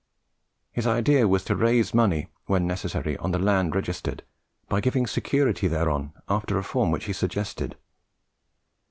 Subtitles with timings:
[0.71, 4.23] His idea was to raise money, when necessary, on the land registered,
[4.67, 7.77] by giving security thereon after a form which he suggested.